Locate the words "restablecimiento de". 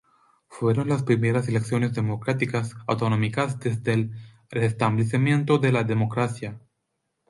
4.49-5.71